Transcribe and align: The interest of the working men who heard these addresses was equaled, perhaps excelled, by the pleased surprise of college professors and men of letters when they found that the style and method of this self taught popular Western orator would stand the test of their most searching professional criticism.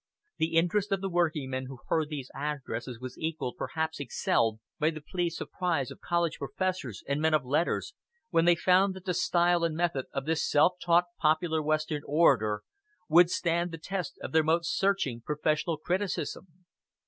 The 0.39 0.55
interest 0.55 0.91
of 0.91 1.01
the 1.01 1.11
working 1.11 1.51
men 1.51 1.65
who 1.67 1.77
heard 1.87 2.09
these 2.09 2.31
addresses 2.33 2.99
was 2.99 3.19
equaled, 3.19 3.55
perhaps 3.55 3.99
excelled, 3.99 4.59
by 4.79 4.89
the 4.89 4.99
pleased 4.99 5.37
surprise 5.37 5.91
of 5.91 6.01
college 6.01 6.39
professors 6.39 7.03
and 7.07 7.21
men 7.21 7.35
of 7.35 7.45
letters 7.45 7.93
when 8.31 8.45
they 8.45 8.55
found 8.55 8.95
that 8.95 9.05
the 9.05 9.13
style 9.13 9.63
and 9.63 9.75
method 9.75 10.05
of 10.11 10.25
this 10.25 10.43
self 10.43 10.77
taught 10.83 11.05
popular 11.19 11.61
Western 11.61 12.01
orator 12.07 12.63
would 13.09 13.29
stand 13.29 13.69
the 13.69 13.77
test 13.77 14.17
of 14.23 14.31
their 14.31 14.41
most 14.43 14.75
searching 14.75 15.21
professional 15.21 15.77
criticism. 15.77 16.47